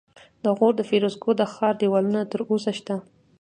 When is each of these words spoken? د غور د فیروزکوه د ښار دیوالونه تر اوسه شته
د 0.43 0.45
غور 0.57 0.73
د 0.77 0.81
فیروزکوه 0.89 1.33
د 1.37 1.43
ښار 1.53 1.73
دیوالونه 1.81 2.21
تر 2.31 2.41
اوسه 2.49 2.71
شته 2.79 2.95